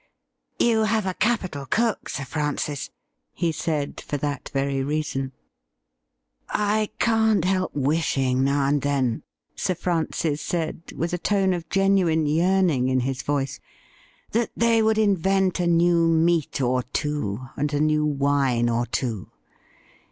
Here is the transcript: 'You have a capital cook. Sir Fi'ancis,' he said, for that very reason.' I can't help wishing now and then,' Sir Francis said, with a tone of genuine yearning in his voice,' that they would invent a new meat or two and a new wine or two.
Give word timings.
'You 0.59 0.85
have 0.85 1.05
a 1.05 1.13
capital 1.13 1.67
cook. 1.67 2.09
Sir 2.09 2.23
Fi'ancis,' 2.25 2.89
he 3.33 3.51
said, 3.51 4.01
for 4.01 4.17
that 4.17 4.49
very 4.51 4.83
reason.' 4.83 5.31
I 6.49 6.89
can't 6.97 7.45
help 7.45 7.75
wishing 7.75 8.43
now 8.43 8.65
and 8.65 8.81
then,' 8.81 9.21
Sir 9.53 9.75
Francis 9.75 10.41
said, 10.41 10.91
with 10.95 11.13
a 11.13 11.19
tone 11.19 11.53
of 11.53 11.69
genuine 11.69 12.25
yearning 12.25 12.89
in 12.89 13.01
his 13.01 13.21
voice,' 13.21 13.59
that 14.31 14.49
they 14.57 14.81
would 14.81 14.97
invent 14.97 15.59
a 15.59 15.67
new 15.67 16.07
meat 16.07 16.61
or 16.61 16.81
two 16.81 17.47
and 17.55 17.71
a 17.71 17.79
new 17.79 18.03
wine 18.03 18.69
or 18.69 18.87
two. 18.87 19.29